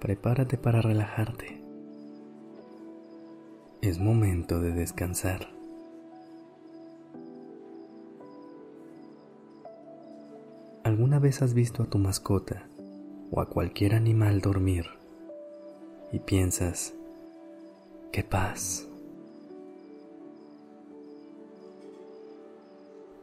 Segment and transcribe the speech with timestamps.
[0.00, 1.60] Prepárate para relajarte.
[3.80, 5.48] Es momento de descansar.
[10.84, 12.66] ¿Alguna vez has visto a tu mascota
[13.30, 14.86] o a cualquier animal dormir
[16.12, 16.94] y piensas,
[18.12, 18.88] qué paz?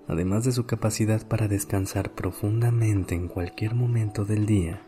[0.08, 4.82] además de su capacidad para descansar profundamente en cualquier momento del día,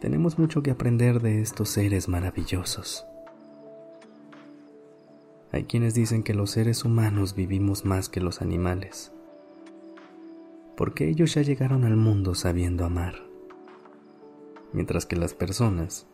[0.00, 3.04] tenemos mucho que aprender de estos seres maravillosos.
[5.52, 9.12] Hay quienes dicen que los seres humanos vivimos más que los animales,
[10.76, 13.14] porque ellos ya llegaron al mundo sabiendo amar,
[14.72, 16.06] mientras que las personas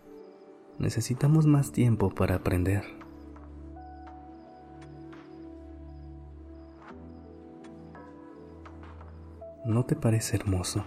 [0.79, 2.83] necesitamos más tiempo para aprender.
[9.65, 10.85] ¿No te parece hermoso?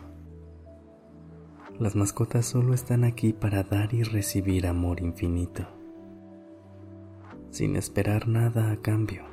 [1.80, 5.66] Las mascotas solo están aquí para dar y recibir amor infinito,
[7.52, 9.24] sin esperar nada a cambio.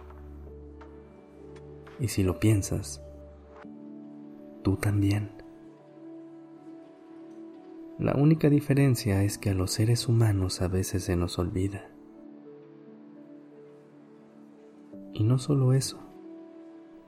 [1.99, 3.03] Y si lo piensas,
[4.63, 5.33] tú también.
[7.99, 11.91] La única diferencia es que a los seres humanos a veces se nos olvida.
[15.13, 15.99] Y no solo eso,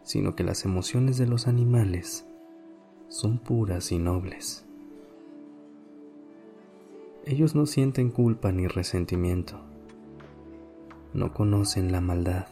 [0.03, 2.27] sino que las emociones de los animales
[3.07, 4.68] son puras y nobles.
[7.29, 9.61] Ellos no sienten culpa ni resentimiento,
[11.13, 12.47] no conocen la maldad.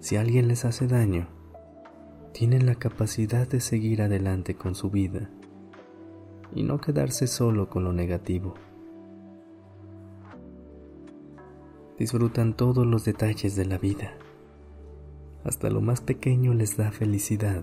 [0.00, 1.28] Si alguien les hace daño,
[2.32, 5.28] tienen la capacidad de seguir adelante con su vida
[6.54, 8.54] y no quedarse solo con lo negativo.
[11.98, 14.14] Disfrutan todos los detalles de la vida
[15.44, 17.62] hasta lo más pequeño les da felicidad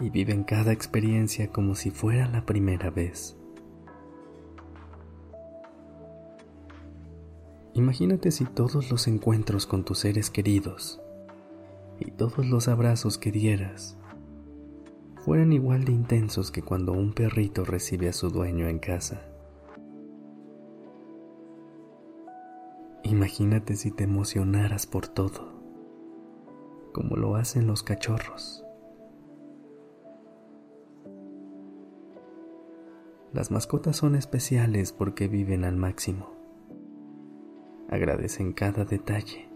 [0.00, 3.36] y viven cada experiencia como si fuera la primera vez.
[7.74, 11.00] Imagínate si todos los encuentros con tus seres queridos
[11.98, 13.96] y todos los abrazos que dieras
[15.24, 19.22] fueran igual de intensos que cuando un perrito recibe a su dueño en casa.
[23.04, 25.52] Imagínate si te emocionaras por todo
[26.92, 28.64] como lo hacen los cachorros.
[33.32, 36.30] Las mascotas son especiales porque viven al máximo.
[37.88, 39.48] Agradecen cada detalle.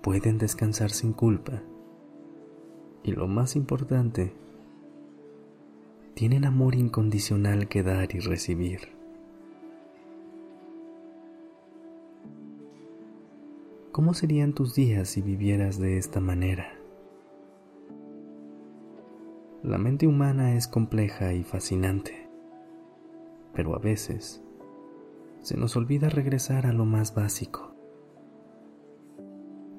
[0.00, 1.62] Pueden descansar sin culpa.
[3.02, 4.32] Y lo más importante,
[6.14, 8.94] tienen amor incondicional que dar y recibir.
[13.90, 16.83] ¿Cómo serían tus días si vivieras de esta manera?
[19.64, 22.28] La mente humana es compleja y fascinante,
[23.54, 24.44] pero a veces
[25.40, 27.74] se nos olvida regresar a lo más básico,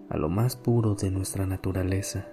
[0.10, 2.28] a lo más puro de nuestra naturaleza.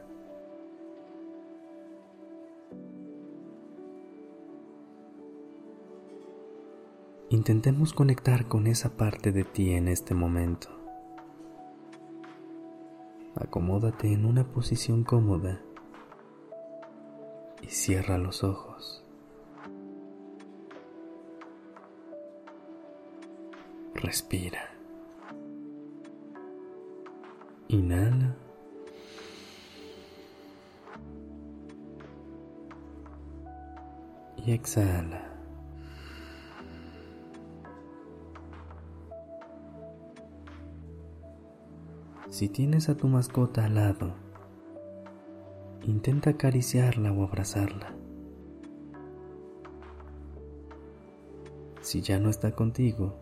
[7.29, 10.69] Intentemos conectar con esa parte de ti en este momento.
[13.35, 15.61] Acomódate en una posición cómoda
[17.73, 19.03] cierra los ojos.
[23.95, 24.71] Respira.
[27.69, 28.37] Inhala.
[34.37, 35.31] Y exhala.
[42.29, 44.22] Si tienes a tu mascota al lado,
[45.85, 47.95] intenta acariciarla o abrazarla.
[51.81, 53.15] Si ya no está contigo,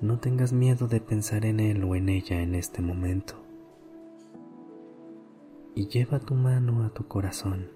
[0.00, 3.34] no tengas miedo de pensar en él o en ella en este momento.
[5.74, 7.68] Y lleva tu mano a tu corazón.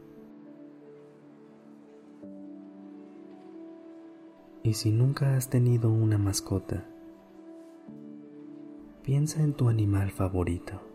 [4.64, 6.84] Y si nunca has tenido una mascota,
[9.02, 10.91] Piensa en tu animal favorito.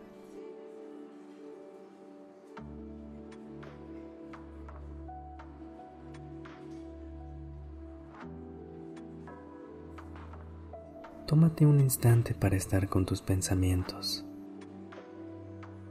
[11.28, 14.26] Tómate un instante para estar con tus pensamientos,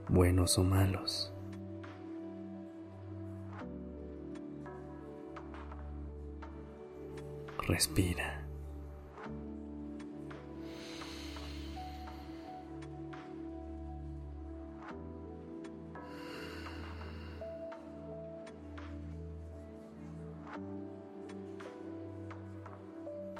[0.08, 1.30] buenos o malos.
[7.68, 8.45] Respira.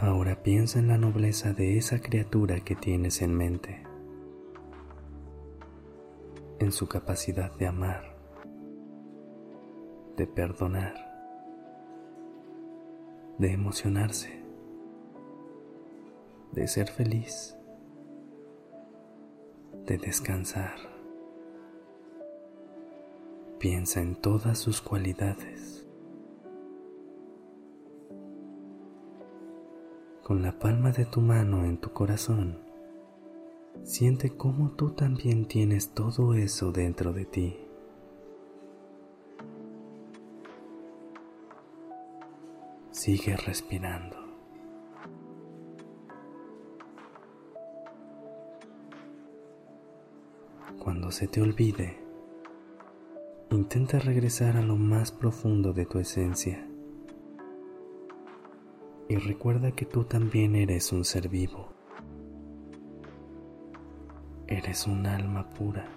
[0.07, 3.83] Ahora piensa en la nobleza de esa criatura que tienes en mente,
[6.61, 8.17] en su capacidad de amar,
[10.17, 10.95] de perdonar,
[13.39, 14.45] de emocionarse,
[16.53, 17.57] de ser feliz,
[19.87, 20.77] de descansar.
[23.59, 25.86] Piensa en todas sus cualidades
[30.27, 32.59] con la palma de tu mano en tu corazón,
[33.85, 37.57] siente cómo tú también tienes todo eso dentro de ti.
[42.91, 44.17] Sigue respirando.
[50.81, 52.01] Cuando se te olvide,
[53.53, 56.67] intenta regresar a lo más profundo de tu esencia
[59.09, 61.69] y recuerda que tú también eres un ser vivo.
[64.49, 65.89] Eres un alma pura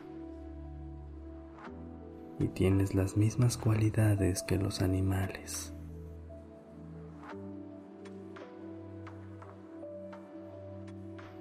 [2.39, 5.73] y tienes las mismas cualidades que los animales.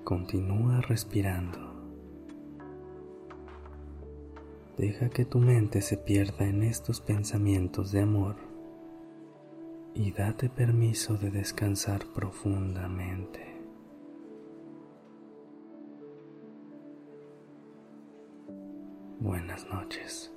[0.04, 1.68] Continúa respirando.
[4.78, 8.47] Deja que tu mente se pierda en estos pensamientos de amor
[9.98, 13.60] y date permiso de descansar profundamente.
[19.18, 20.32] Buenas noches.